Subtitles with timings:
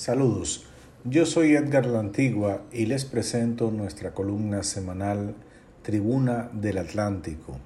[0.00, 0.64] Saludos,
[1.04, 5.34] yo soy Edgar La Antigua y les presento nuestra columna semanal
[5.82, 7.58] Tribuna del Atlántico,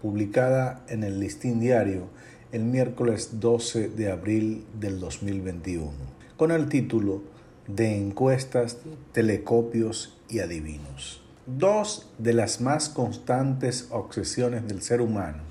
[0.00, 2.06] publicada en el Listín Diario
[2.50, 5.90] el miércoles 12 de abril del 2021,
[6.38, 7.24] con el título
[7.68, 8.78] de Encuestas,
[9.12, 11.22] Telecopios y Adivinos.
[11.44, 15.42] Dos de las más constantes obsesiones del ser humano,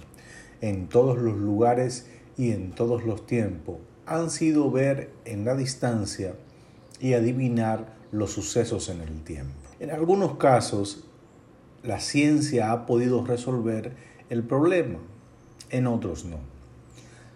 [0.60, 6.36] en todos los lugares y en todos los tiempos, han sido ver en la distancia
[7.00, 9.54] y adivinar los sucesos en el tiempo.
[9.80, 11.06] En algunos casos,
[11.84, 13.96] la ciencia ha podido resolver
[14.30, 15.00] el problema,
[15.70, 16.38] en otros no.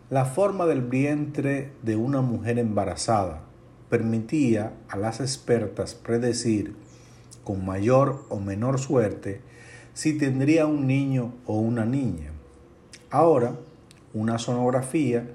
[0.09, 3.41] La forma del vientre de una mujer embarazada
[3.90, 6.76] permitía a las expertas predecir
[7.43, 9.41] con mayor o menor suerte
[9.93, 12.32] si tendría un niño o una niña.
[13.09, 13.55] Ahora,
[14.13, 15.27] una sonografía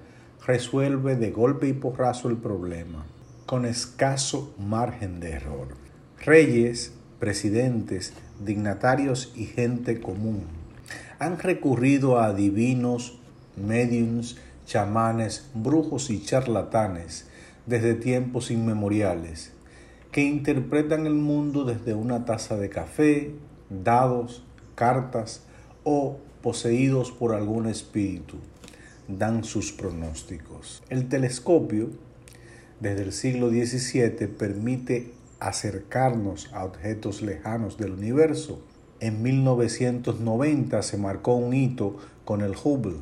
[0.46, 3.04] resuelve de golpe y porrazo el problema,
[3.46, 5.68] con escaso margen de error.
[6.24, 10.44] Reyes, presidentes, dignatarios y gente común
[11.18, 13.18] han recurrido a adivinos,
[13.56, 17.28] mediums, chamanes, brujos y charlatanes
[17.66, 19.52] desde tiempos inmemoriales,
[20.12, 23.34] que interpretan el mundo desde una taza de café,
[23.68, 24.42] dados,
[24.74, 25.42] cartas
[25.84, 28.38] o poseídos por algún espíritu
[29.18, 30.82] dan sus pronósticos.
[30.88, 31.90] El telescopio,
[32.80, 38.60] desde el siglo XVII, permite acercarnos a objetos lejanos del universo.
[39.00, 42.98] En 1990 se marcó un hito con el Hubble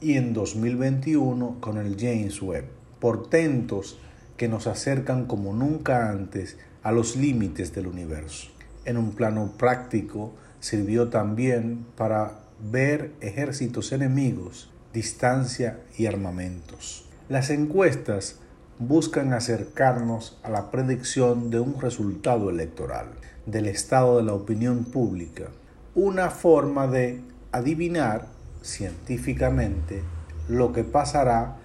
[0.00, 2.66] y en 2021 con el James Webb,
[3.00, 3.98] portentos
[4.36, 8.48] que nos acercan como nunca antes a los límites del universo.
[8.84, 17.04] En un plano práctico, sirvió también para ver ejércitos enemigos distancia y armamentos.
[17.28, 18.38] Las encuestas
[18.78, 23.08] buscan acercarnos a la predicción de un resultado electoral,
[23.44, 25.48] del estado de la opinión pública,
[25.94, 27.20] una forma de
[27.52, 28.28] adivinar
[28.62, 30.02] científicamente
[30.48, 31.58] lo que pasará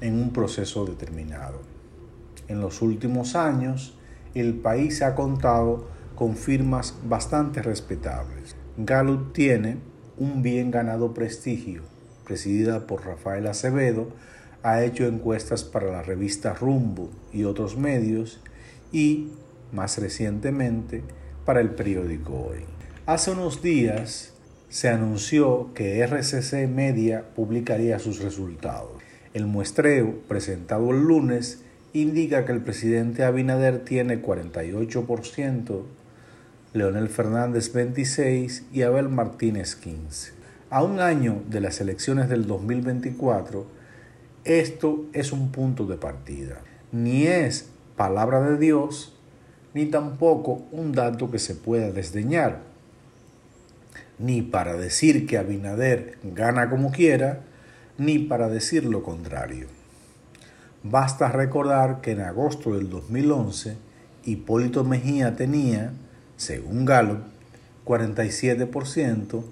[0.00, 1.60] en un proceso determinado.
[2.48, 3.94] En los últimos años,
[4.34, 8.56] el país ha contado con firmas bastante respetables.
[8.78, 9.76] Gallup tiene
[10.16, 11.89] un bien ganado prestigio
[12.30, 14.06] presidida por Rafael Acevedo,
[14.62, 18.38] ha hecho encuestas para la revista Rumbo y otros medios
[18.92, 19.32] y,
[19.72, 21.02] más recientemente,
[21.44, 22.60] para el periódico Hoy.
[23.04, 24.32] Hace unos días
[24.68, 28.92] se anunció que RCC Media publicaría sus resultados.
[29.34, 31.62] El muestreo, presentado el lunes,
[31.92, 35.82] indica que el presidente Abinader tiene 48%,
[36.74, 40.39] Leonel Fernández 26% y Abel Martínez 15%.
[40.70, 43.66] A un año de las elecciones del 2024,
[44.44, 46.60] esto es un punto de partida.
[46.92, 49.12] Ni es palabra de Dios,
[49.74, 52.60] ni tampoco un dato que se pueda desdeñar.
[54.20, 57.40] Ni para decir que Abinader gana como quiera,
[57.98, 59.66] ni para decir lo contrario.
[60.84, 63.76] Basta recordar que en agosto del 2011,
[64.24, 65.90] Hipólito Mejía tenía,
[66.36, 67.22] según Galo,
[67.84, 69.42] 47%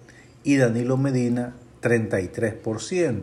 [0.44, 3.21] y Danilo Medina 33%.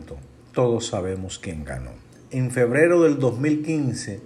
[0.52, 1.90] Todos sabemos quién ganó.
[2.30, 4.20] En febrero del 2015,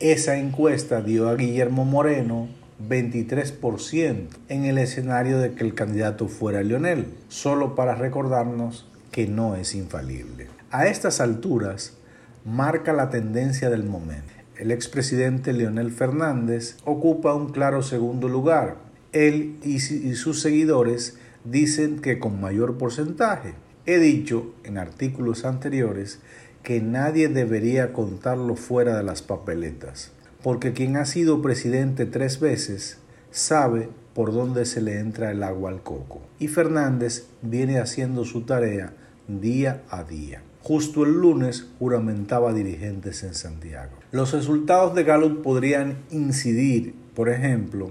[0.00, 2.48] esa encuesta dio a Guillermo Moreno
[2.88, 9.56] 23% en el escenario de que el candidato fuera Lionel, solo para recordarnos que no
[9.56, 10.48] es infalible.
[10.70, 11.96] A estas alturas,
[12.44, 14.32] marca la tendencia del momento.
[14.56, 18.76] El expresidente Leonel Fernández ocupa un claro segundo lugar.
[19.12, 23.54] Él y sus seguidores dicen que con mayor porcentaje.
[23.84, 26.20] He dicho en artículos anteriores
[26.62, 32.98] que nadie debería contarlo fuera de las papeletas, porque quien ha sido presidente tres veces
[33.30, 36.22] sabe por dónde se le entra el agua al coco.
[36.38, 38.92] Y Fernández viene haciendo su tarea
[39.26, 40.42] día a día.
[40.62, 43.96] Justo el lunes juramentaba dirigentes en Santiago.
[44.12, 47.90] Los resultados de Gallup podrían incidir, por ejemplo,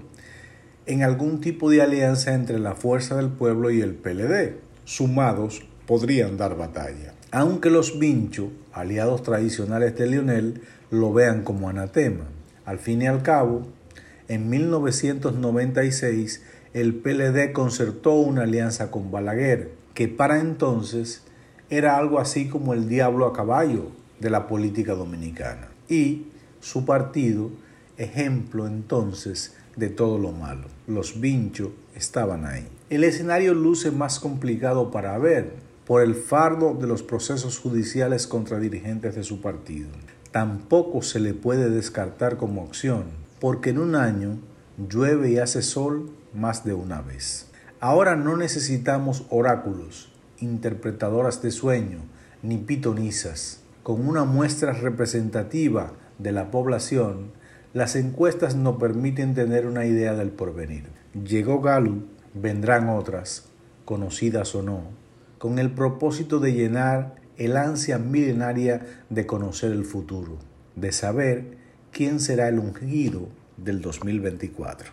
[0.86, 4.56] en algún tipo de alianza entre la Fuerza del Pueblo y el PLD.
[4.84, 7.14] Sumados podrían dar batalla.
[7.32, 12.26] Aunque los Vincho, aliados tradicionales de Lionel, lo vean como anatema.
[12.66, 13.68] Al fin y al cabo,
[14.28, 16.44] en 1996
[16.74, 21.24] el PLD concertó una alianza con Balaguer, que para entonces
[21.70, 25.70] era algo así como el diablo a caballo de la política dominicana.
[25.90, 26.28] Y
[26.60, 27.52] su partido,
[27.98, 30.68] ejemplo entonces de todo lo malo.
[30.88, 32.68] Los vinchos estaban ahí.
[32.90, 35.54] El escenario luce más complicado para ver
[35.86, 39.90] por el fardo de los procesos judiciales contra dirigentes de su partido.
[40.32, 43.04] tampoco se le puede descartar como opción,
[43.42, 44.40] porque en un año
[44.78, 47.48] llueve y hace sol más de una vez.
[47.82, 50.10] Ahora no necesitamos oráculos,
[50.40, 52.00] interpretadoras de sueño,
[52.42, 53.62] ni pitonisas.
[53.84, 57.32] Con una muestra representativa de la población,
[57.74, 60.84] las encuestas nos permiten tener una idea del porvenir.
[61.14, 63.46] Llegó Gallup, vendrán otras,
[63.86, 64.82] conocidas o no,
[65.38, 70.38] con el propósito de llenar el ansia milenaria de conocer el futuro,
[70.76, 71.58] de saber
[71.92, 74.90] quién será el ungido del 2024.